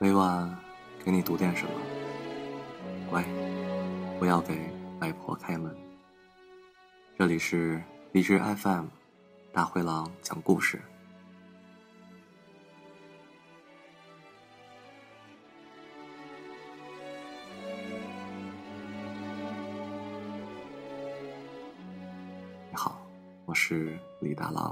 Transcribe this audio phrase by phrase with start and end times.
[0.00, 0.48] 每晚
[1.04, 1.72] 给你读点什么？
[3.10, 3.24] 喂，
[4.16, 4.56] 不要给
[5.00, 5.76] 外婆开门。
[7.18, 7.82] 这里是
[8.12, 8.86] 荔枝 FM，
[9.52, 10.80] 大灰狼讲故事。
[22.70, 23.04] 你好，
[23.46, 24.70] 我是李大郎。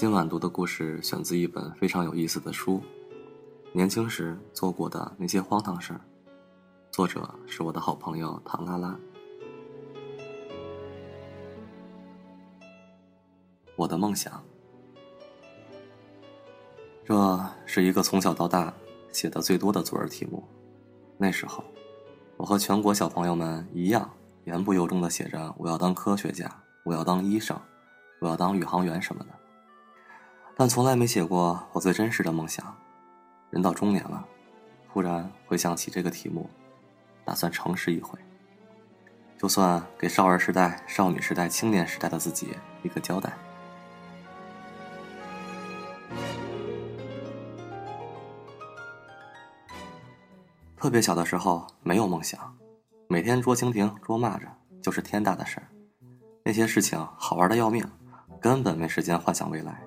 [0.00, 2.78] 今晚读的故事选自一本非常有意思的书，
[3.70, 5.96] 《年轻时做过的那些荒唐事儿》，
[6.90, 8.98] 作者是我的好朋友唐拉拉。
[13.76, 14.42] 我的梦想，
[17.04, 18.72] 这是一个从小到大
[19.12, 20.42] 写的最多的作文题目。
[21.18, 21.62] 那时候，
[22.38, 24.10] 我和全国小朋友们一样，
[24.44, 26.50] 言不由衷的写着：“我要当科学家，
[26.86, 27.54] 我要当医生，
[28.18, 29.30] 我要当宇航员什么的。”
[30.60, 32.76] 但从来没写过我最真实的梦想。
[33.48, 34.22] 人到中年了，
[34.92, 36.50] 忽然回想起这个题目，
[37.24, 38.18] 打算诚实一回，
[39.38, 42.48] 就算给少儿时代、少女时代、青年时代的自己
[42.82, 43.32] 一个交代。
[50.76, 52.54] 特别小的时候没有梦想，
[53.08, 54.42] 每天捉蜻蜓、捉蚂蚱
[54.82, 55.68] 就是天大的事儿，
[56.44, 57.82] 那些事情好玩的要命，
[58.42, 59.80] 根本没时间幻想未来。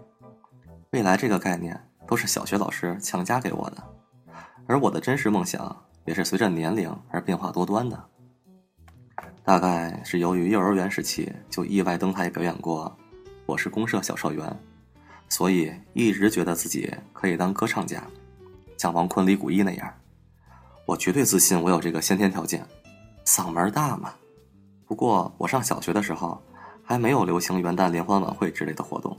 [0.93, 3.83] 未来这个概念都是小学老师强加给我的，
[4.67, 7.99] 而我的真实梦想也是随着年龄而变化多端的。
[9.43, 12.95] 大概是由于幼儿园时期就意外登台表演过
[13.47, 14.47] 《我是公社小社员》，
[15.27, 18.03] 所以一直觉得自己可以当歌唱家，
[18.77, 19.91] 像王坤、李谷一那样。
[20.85, 22.63] 我绝对自信我有这个先天条件，
[23.25, 24.13] 嗓门大嘛。
[24.85, 26.39] 不过我上小学的时候
[26.83, 29.17] 还没有流行元旦联欢晚会之类的活动，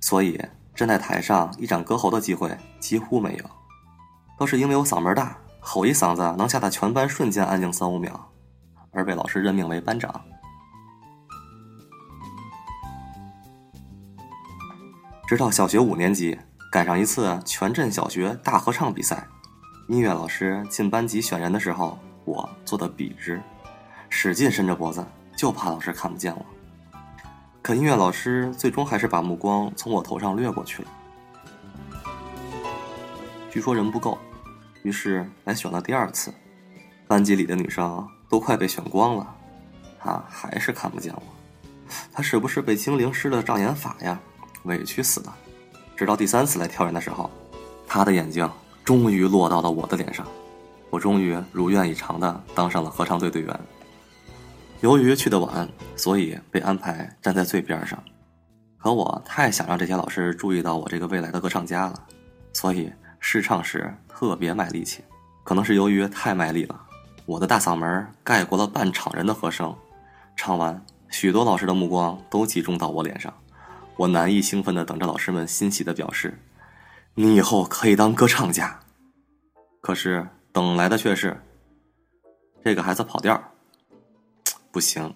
[0.00, 0.44] 所以。
[0.76, 3.44] 站在台上一展歌喉的机会几乎没有，
[4.38, 8.30] 都是因为我嗓门大，吼一嗓子能吓得全班瞬间安静三五秒，
[8.90, 10.22] 而被老师任命为班长。
[15.26, 16.38] 直到小学五年级
[16.70, 19.26] 赶上一次全镇小学大合唱比赛，
[19.88, 23.42] 音乐老师进班级选人的时候，我坐的笔直，
[24.10, 25.04] 使劲伸着脖子，
[25.36, 26.46] 就怕老师看不见我。
[27.66, 30.88] 可音乐老师最终还是把目光从我头上掠过去了。
[33.50, 34.16] 据说人不够，
[34.84, 36.32] 于是来选了第二次。
[37.08, 39.34] 班级里的女生都快被选光了，
[39.98, 41.22] 他还是看不见我。
[42.12, 44.16] 他是不是被精灵施了障眼法呀？
[44.62, 45.36] 委屈死了。
[45.96, 47.28] 直到第三次来挑人的时候，
[47.84, 48.48] 他的眼睛
[48.84, 50.24] 终于落到了我的脸上，
[50.88, 53.60] 我终于如愿以偿的当上了合唱队队员。
[54.80, 55.66] 由于去的晚，
[55.96, 58.02] 所以被安排站在最边上。
[58.76, 62.06] 可我太想让这些老师注意到我这个未来的歌唱家了，
[62.52, 65.02] 所以试唱时特别卖力气。
[65.42, 66.78] 可能是由于太卖力了，
[67.24, 69.74] 我的大嗓门盖过了半场人的和声。
[70.36, 73.32] 唱完，许多老师的目光都集中到我脸上，
[73.96, 76.38] 我难以兴奋地等着老师们欣喜的表示
[77.14, 78.78] ：“你以后可以当歌唱家。”
[79.80, 81.40] 可是等来的却是
[82.62, 83.42] 这个孩子跑调。
[84.76, 85.10] 不行，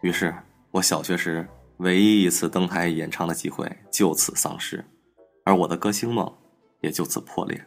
[0.00, 0.34] 于是
[0.70, 4.82] 我小学时唯一一次登台演唱的机会就此丧失，
[5.44, 6.34] 而我的歌星梦
[6.80, 7.62] 也就此破裂。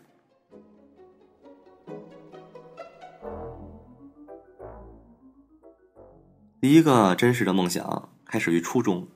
[6.59, 9.07] 第一个真实的梦想开始于初中，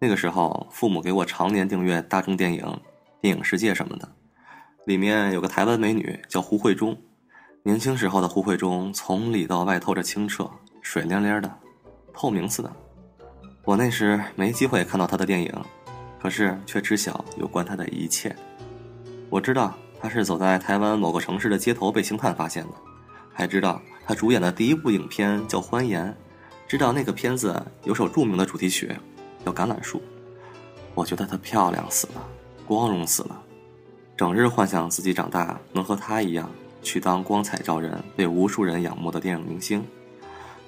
[0.00, 2.80] 那个时候父母给我常年订阅大众电影、
[3.20, 4.16] 电影世界什么的，
[4.84, 7.00] 里面有个台湾美女叫胡慧中。
[7.62, 11.54] 年轻时候的胡慧中，从里到外透着清澈、水灵灵的，
[12.10, 12.72] 透明似的。
[13.64, 15.52] 我那时没机会看到她的电影，
[16.18, 18.34] 可是却知晓有关她的一切。
[19.28, 22.70] 我知道她是走在台湾某个城市的街头被星探发现的，
[23.30, 26.08] 还知道她主演的第一部影片叫《欢颜》，
[26.66, 28.96] 知道那个片子有首著名的主题曲
[29.44, 29.98] 叫《橄榄树》。
[30.94, 32.26] 我觉得她漂亮死了，
[32.66, 33.38] 光荣死了，
[34.16, 36.50] 整日幻想自己长大能和她一样
[36.82, 39.84] 去当光彩照人、被无数人仰慕的电影明星。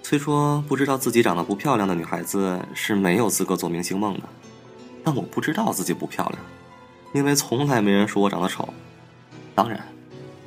[0.03, 4.23] 虽说不知道自己长得不漂亮的女孩子是没有资格做明星梦的，
[5.05, 6.38] 但我不知道自己不漂亮，
[7.14, 8.69] 因为从来没人说我长得丑，
[9.55, 9.81] 当然，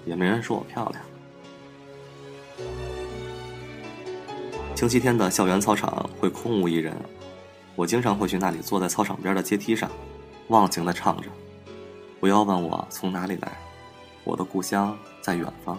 [0.06, 1.02] 也没人说我漂亮。
[4.76, 6.94] 星期天的校园操场会空无一人，
[7.78, 9.90] 我经常会去那里坐在操场边的阶梯上，
[10.50, 11.30] 忘情的唱着
[12.20, 13.58] ：“不要问我从哪里来，
[14.26, 15.76] 我的故乡在远方。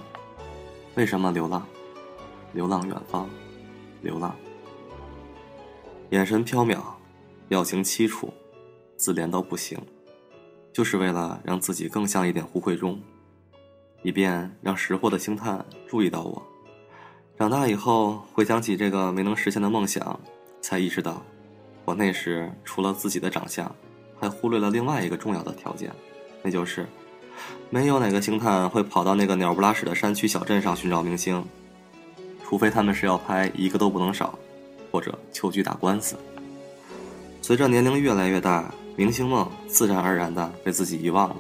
[0.97, 1.65] 为什么流浪？
[2.53, 3.31] 流浪远方，
[4.03, 4.35] 流浪。
[6.11, 6.81] 眼神飘渺，
[7.49, 8.35] 表情凄楚，
[8.97, 9.79] 自怜到不行，
[10.73, 13.01] 就是为了让自己更像一点胡慧中，
[14.03, 16.43] 以便让识货的星探注意到我。”
[17.39, 20.19] 长大以后，回想起这个没能实现的梦想，
[20.61, 21.23] 才意识到，
[21.85, 23.73] 我那时除了自己的长相，
[24.19, 25.95] 还忽略了另外一个重要的条件，
[26.43, 26.85] 那就是，
[27.71, 31.45] 没有哪个星探会跑到那个鸟不拉屎的山区小镇上寻找明星，
[32.45, 34.39] 除非他们是要拍一个都不能少，
[34.91, 36.17] 或者求剧打官司。
[37.43, 41.37] 随着年龄越来越大，明星梦自然而然的被自己遗忘了。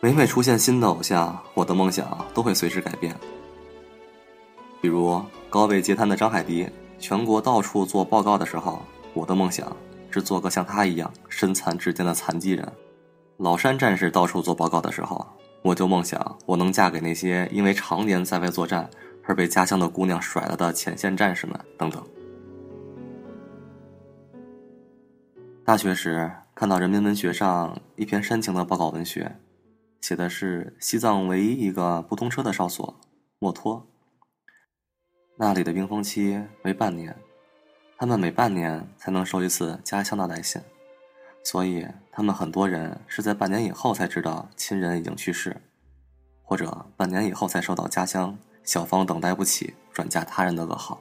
[0.00, 3.14] 每每出现新的偶像，我的梦想都会随之改变。
[4.80, 6.68] 比如高位截瘫的张海迪，
[6.98, 8.82] 全国到处做报告的时候，
[9.14, 9.74] 我的梦想
[10.10, 12.70] 是做个像他一样身残志坚的残疾人。
[13.38, 15.26] 老山战士到处做报告的时候，
[15.62, 18.88] 我就梦想我能嫁给那些因为常年在外作战
[19.24, 22.02] 而被家乡的姑娘甩了的前线战士们等等。
[25.64, 29.36] 大学时看到人民文学上一篇煽情的报告文学，
[30.00, 32.98] 写的是西藏唯一一个不通车的哨所
[33.38, 33.86] 墨脱。
[35.36, 37.14] 那里的冰封期为半年，
[37.98, 40.62] 他们每半年才能收一次家乡的来信，
[41.46, 45.62] 所以他们很多人是在半年以后才知道亲人已经去世，
[46.42, 51.00] 或者半年以后才收到家乡小芳等待不起转嫁他人的噩耗。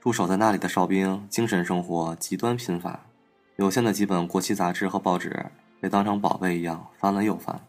[0.00, 3.06] 驻守在那里的哨兵精神生活极端贫乏，
[3.54, 5.46] 有限的几本国旗杂志和报纸
[5.80, 7.60] 被当成宝贝一样翻了又翻，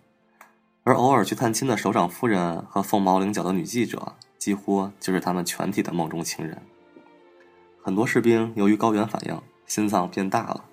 [0.82, 4.16] 而偶尔去探亲的首长夫人和凤毛麟角的女记者。
[4.40, 6.62] 几乎就是他们全体的梦中情人。
[7.82, 9.42] 很多士兵由于高原反应，
[9.74, 10.66] 心脏变大了；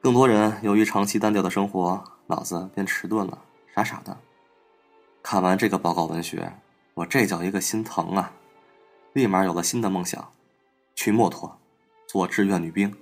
[0.00, 3.36] 更多人由于长期单调的生活，脑子变迟钝了，
[3.74, 4.16] 傻傻的。
[5.20, 6.52] 看完这个报告文学，
[6.94, 8.30] 我这叫一个心疼啊！
[9.14, 10.30] 立马有了新的梦想，
[10.94, 11.58] 去墨脱
[12.06, 12.94] 做志愿女兵，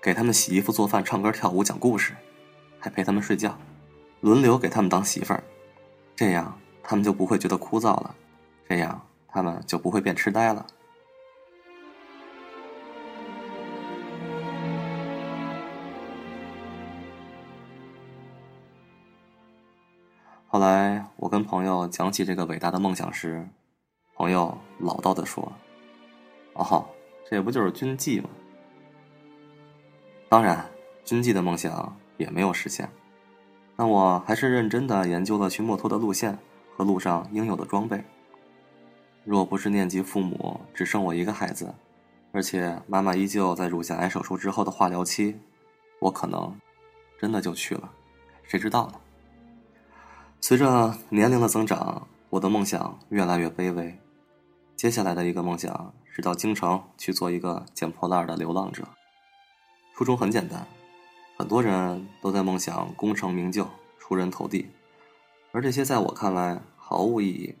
[0.00, 2.14] 给他们洗衣服、做饭、唱歌、跳舞、讲故事，
[2.78, 3.58] 还陪他们睡觉，
[4.20, 5.42] 轮流给他们当媳妇儿，
[6.14, 8.14] 这样他们就不会觉得枯燥了。
[8.68, 9.02] 这样。
[9.34, 10.66] 他们就不会变痴呆了。
[20.52, 23.48] 后来我跟朋友讲起这个伟大的梦想时，
[24.14, 25.50] 朋友老道的说
[26.52, 26.86] ：“哦，
[27.24, 28.28] 这不就是军纪吗？”
[30.28, 30.62] 当然，
[31.06, 32.86] 军纪的梦想也没有实现，
[33.76, 36.38] 但我还是认真的研究了去墨脱的路线
[36.76, 38.04] 和路上应有的装备。
[39.24, 41.74] 若不是念及父母只剩我一个孩子，
[42.30, 45.34] 而且妈妈依旧在乳腺癌手术之后的化疗期，
[45.98, 46.54] 我可能
[47.18, 47.90] 真的就去了，
[48.42, 49.00] 谁知道呢？
[50.44, 53.96] 随着年龄的增长，我的梦想越来越卑微。
[54.74, 58.82] 接下来的一个梦想是到京城去做一个捡破烂的流浪者。
[59.94, 60.66] 初衷很简单，
[61.36, 63.68] 很多人都在梦想功成名就、
[64.00, 64.68] 出人头地，
[65.52, 67.54] 而这些在我看来毫无意义。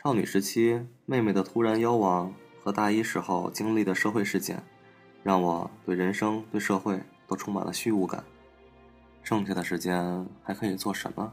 [0.00, 4.62] 少女时期，妹妹的突然夭亡和大一时候经历的社会事件，
[5.24, 8.22] 让我对人生、对社会都充满了虚无感。
[9.24, 11.32] 剩下的时间还可以做什么？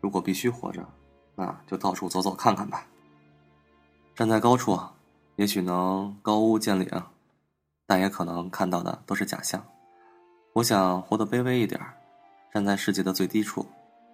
[0.00, 0.86] 如果必须活着，
[1.34, 2.86] 那就到处走走看看吧。
[4.14, 4.78] 站在高处，
[5.36, 7.02] 也许能高屋建瓴，
[7.86, 9.64] 但也可能看到的都是假象。
[10.54, 11.80] 我想活得卑微一点，
[12.52, 13.66] 站在世界的最低处，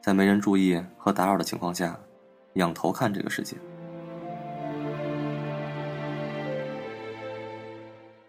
[0.03, 1.99] 在没人注意和打扰的情况下。
[2.55, 3.55] 仰头看这个世界，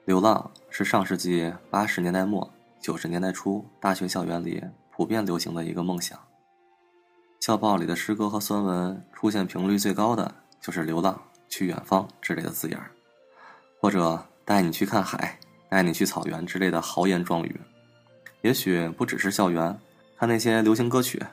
[0.03, 4.61] 流浪是上世纪八十年代末九十年代初大学校园里
[4.91, 6.19] 普遍流行的一个梦想。
[7.47, 12.91] 校报里的诗歌和酸文出现频率最高的就是“流浪”“去远方”之类的字眼儿，
[13.79, 15.39] 或者“带你去看海
[15.71, 17.57] ”“带你去草原”之类的豪言壮语。
[18.41, 19.79] 也许不只是校园，
[20.17, 21.25] 看那些流行歌曲，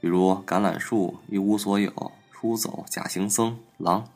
[0.00, 1.90] 比如《橄榄树》《一无所有》。
[2.32, 4.08] 出走、假行僧、狼，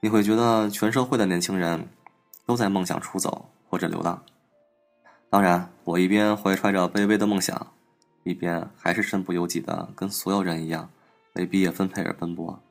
[0.00, 1.88] 你会觉得全社会的年轻人
[2.44, 4.22] 都在梦想出走或者流浪。
[5.30, 7.68] 当然，我一边怀揣着卑微的梦想，
[8.28, 10.90] 一边还是身不由己的跟所有人一样，
[11.32, 12.62] 为毕业分配而奔波。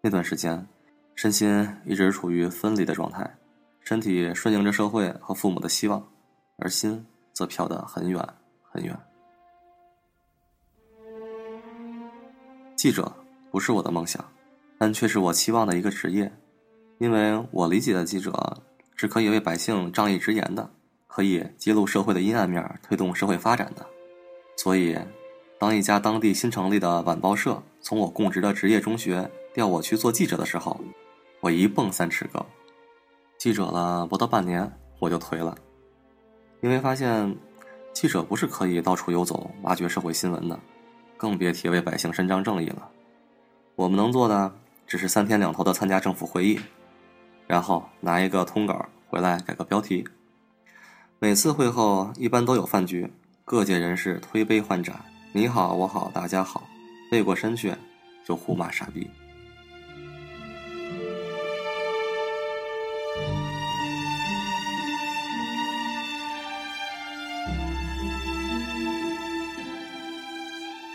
[0.00, 0.66] 那段时间，
[1.14, 3.30] 身心一直处于分离的状态，
[3.82, 6.02] 身体顺应着社会和父母的希望，
[6.56, 8.26] 而心则飘得很远
[8.62, 8.98] 很远。
[12.74, 13.12] 记者
[13.50, 14.24] 不是我的梦想，
[14.78, 16.32] 但却是我期望的一个职业，
[16.96, 18.62] 因为我理解的记者
[18.96, 20.70] 是可以为百姓仗义直言的。
[21.14, 23.86] 可以揭露社会的阴暗面，推动社会发展的。
[24.56, 24.96] 所以，
[25.58, 30.80] 当一家当地新成立的晚报社从我供职的职业中学调我去做记者的时候，
[31.40, 32.44] 我一蹦三尺高。
[33.38, 35.56] 记者了不到半年，我就颓了，
[36.60, 37.36] 因为发现
[37.92, 40.58] 记者不是可以到处游走挖掘社会新闻的，
[41.16, 42.88] 更别提为百姓伸张正义了。
[43.74, 44.54] 我们能做的
[44.86, 46.60] 只是三天两头的参加政府会议，
[47.48, 50.06] 然后拿一个通稿回来改个标题。
[51.18, 53.12] 每次会后一般都有饭局，
[53.52, 54.98] 各界人士推杯换盏，
[55.30, 56.66] 你好我好大家好，
[57.10, 57.76] 背过身去
[58.24, 59.10] 就互骂傻逼。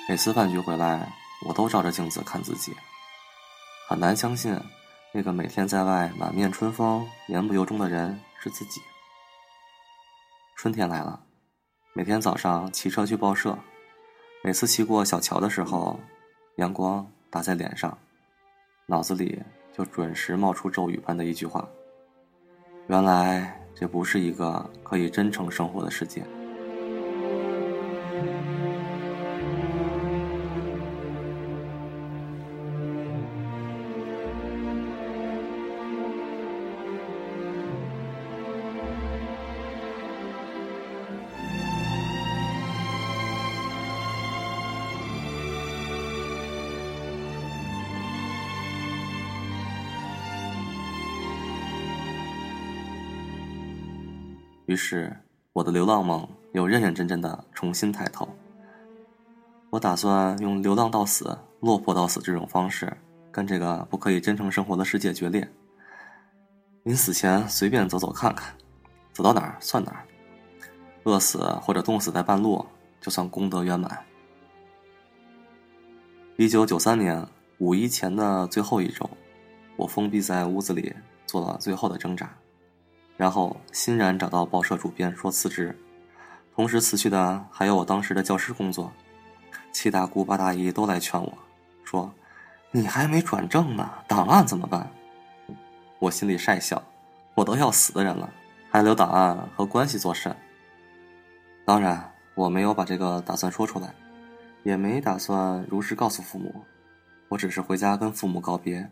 [0.09, 1.07] 每次饭局回来，
[1.45, 2.73] 我都照着镜子看自己，
[3.87, 4.59] 很难相信，
[5.13, 8.81] 那个每天在外满面春风、言不由衷的人是自己。
[10.55, 11.21] 春天来了，
[11.97, 13.57] 每天早上骑车去报社，
[14.43, 15.99] 每次骑过小桥的时候，
[16.57, 17.97] 阳光打在脸上，
[18.85, 19.41] 脑子里
[19.75, 21.67] 就准时冒出咒语般的一句话：
[22.85, 26.23] 原来这不是一个可以真诚生活的世界。
[54.67, 55.15] 于是，
[55.53, 58.27] 我的流浪梦又认认真真的重新抬头。
[59.69, 62.91] 我打算用流浪到死、落魄到死这种方式，
[63.31, 65.49] 跟这个不可以真诚生活的世界决裂。
[66.83, 68.53] 临死前随便走走看看，
[69.13, 70.05] 走到哪儿算哪儿，
[71.05, 72.65] 饿死或者冻死在半路，
[72.99, 74.05] 就算功德圆满。
[76.35, 77.25] 一九九三年
[77.59, 79.09] 五一前的最后一周，
[79.77, 80.93] 我封闭在屋子里，
[81.25, 82.29] 做了最后的挣扎。
[83.17, 85.77] 然后欣然找到报社主编说辞职，
[86.55, 88.93] 同时辞去的还有我当时的教师工作。
[89.73, 91.37] 七大姑八大姨都来劝我，
[91.83, 92.11] 说
[92.71, 94.89] ：“你还没转正呢，档案怎么办？”
[95.99, 96.81] 我心里晒笑，
[97.35, 98.29] 我都要死的人了，
[98.71, 100.35] 还留档案和关系做甚？
[101.65, 103.93] 当然，我没有把这个打算说出来，
[104.63, 106.63] 也没打算如实告诉父母。
[107.29, 108.89] 我只是回家跟父母告别，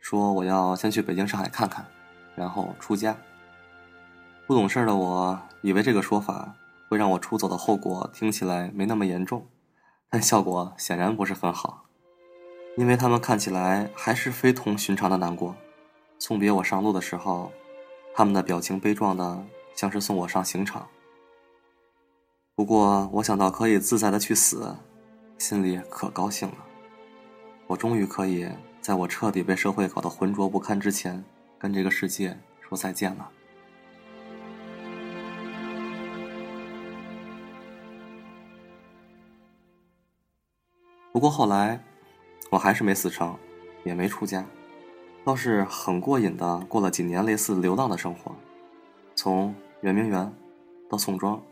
[0.00, 1.86] 说我要先去北京、上海看看，
[2.34, 3.16] 然后出家。
[4.48, 6.54] 不懂事的我，以为这个说法
[6.88, 9.46] 会让我出走的后果听起来没那么严重，
[10.08, 11.84] 但效果显然不是很好，
[12.78, 15.54] 因为他们看起来还是非同寻常的难过。
[16.18, 17.52] 送别我上路的时候，
[18.14, 20.88] 他们的表情悲壮的像是送我上刑场。
[22.54, 24.74] 不过我想到可以自在的去死，
[25.36, 26.56] 心里可高兴了。
[27.66, 28.48] 我终于可以
[28.80, 31.22] 在我彻底被社会搞得浑浊不堪之前，
[31.58, 32.34] 跟这个世界
[32.66, 33.30] 说再见了。
[41.18, 41.82] 不过后来，
[42.48, 43.36] 我还是没死成，
[43.82, 44.46] 也没出家，
[45.24, 48.30] 倒是很过瘾的过了几年类似流浪的生活，
[49.16, 50.32] 从圆明园
[50.88, 51.42] 到宋庄，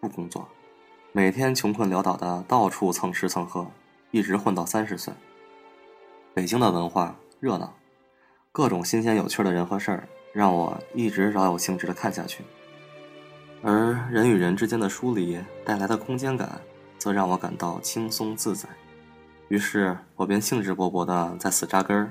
[0.00, 0.48] 不工作，
[1.12, 3.64] 每天穷困潦倒的到处蹭吃蹭喝，
[4.10, 5.14] 一直混到三十岁。
[6.34, 7.72] 北京的文化热闹，
[8.50, 12.42] 各种新鲜有趣的人和事儿，让我一直饶有兴致的看下去。
[13.62, 16.60] 而人与人之间的疏离带来的空间感，
[16.98, 18.68] 则让我感到轻松自在。
[19.52, 22.10] 于是我便兴致勃勃地在此扎根儿，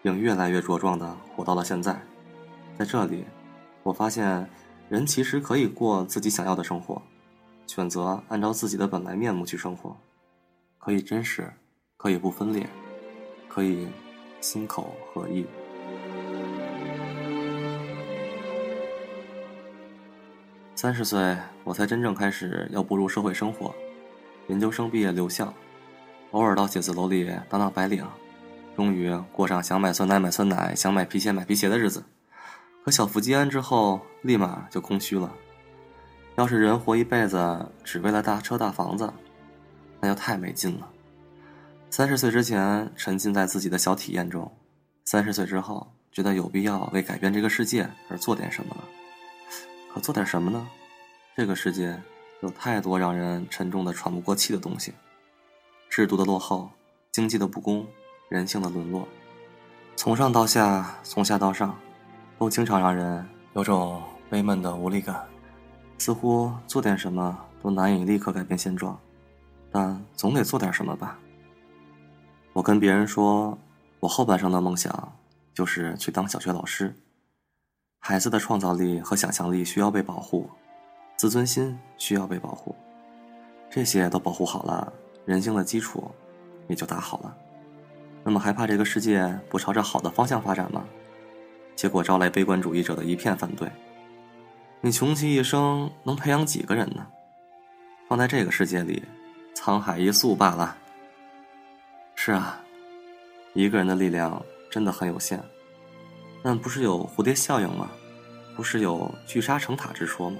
[0.00, 1.94] 并越来越茁壮地活到了现在。
[2.78, 3.26] 在这里，
[3.82, 4.48] 我发现
[4.88, 7.02] 人其实可以过自己想要的生活，
[7.66, 9.94] 选择按照自己的本来面目去生活，
[10.78, 11.52] 可以真实，
[11.98, 12.66] 可以不分裂，
[13.46, 13.86] 可以
[14.40, 15.44] 心口合一。
[20.74, 23.74] 三十岁，我才真正开始要步入社会生活，
[24.46, 25.52] 研究生毕业留校。
[26.32, 28.06] 偶尔到写字楼里当当白领，
[28.76, 32.04] 终于过上想买酸奶买酸奶，想买皮鞋买皮鞋的日子。
[32.84, 35.32] 可小富即安之后，立马就空虚了。
[36.36, 39.12] 要是人活一辈子只为了大车大房子，
[40.00, 40.88] 那就太没劲了。
[41.90, 44.50] 三十岁之前沉浸在自己的小体验中，
[45.04, 48.84] 三十岁之后觉得有必要为改变这个世界而做点什么了。
[49.92, 50.66] 可做点什么呢？
[51.36, 52.00] 这个世界
[52.42, 54.94] 有太多让人沉重的喘不过气的东西：
[55.90, 56.70] 制度的落后、
[57.10, 57.84] 经济的不公、
[58.28, 59.06] 人性的沦落。
[59.96, 61.76] 从上到下，从下到上，
[62.38, 65.26] 都经常让人有种悲闷的无力感。
[65.98, 68.98] 似乎做点什么都难以立刻改变现状，
[69.72, 71.18] 但总得做点什么吧。
[72.52, 73.58] 我跟别人说，
[73.98, 75.12] 我后半生的梦想
[75.52, 76.94] 就是去当小学老师。
[77.98, 80.48] 孩子的创造力和想象力需要被保护，
[81.16, 82.74] 自尊心需要被保护，
[83.68, 84.90] 这些都保护好了，
[85.24, 86.10] 人性的基础
[86.68, 87.36] 也就打好了。
[88.22, 90.84] 那么还怕这个世界不朝着好的方向发展吗？
[91.74, 93.70] 结果招来悲观主义者的一片反对。
[94.82, 97.06] 你穷其一生能培养几个人呢？
[98.08, 99.02] 放在这个世界里，
[99.54, 100.76] 沧海一粟罢了。
[102.14, 102.60] 是啊，
[103.54, 105.42] 一个人的力量真的很有限。
[106.42, 107.90] 但不是有蝴蝶效应吗？
[108.56, 110.38] 不是有聚沙成塔之说吗？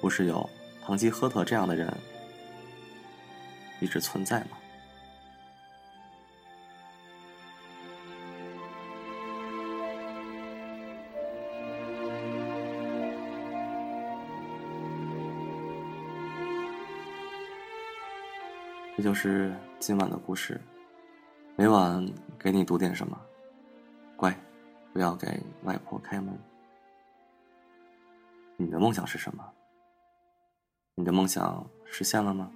[0.00, 0.46] 不是有
[0.84, 1.90] 堂吉诃德这样的人
[3.84, 4.56] 一直存在吗？
[18.96, 20.58] 这就是今晚的故事，
[21.56, 23.20] 每晚给你读点什么，
[24.16, 24.34] 乖，
[24.94, 26.34] 不要给外婆开门。
[28.56, 29.44] 你的梦想是什么？
[30.94, 32.50] 你的梦想实现了吗？